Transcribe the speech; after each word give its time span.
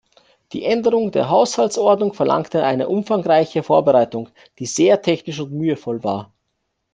Die 0.53 0.63
Änderung 0.65 1.11
der 1.11 1.29
Haushaltsordnung 1.29 2.13
verlangte 2.15 2.63
eine 2.65 2.89
umfangreiche 2.89 3.61
Vorbereitung, 3.61 4.29
die 4.57 4.65
sehr 4.65 5.03
technisch 5.03 5.39
und 5.39 5.51
mühevoll 5.51 6.03
war. 6.03 6.33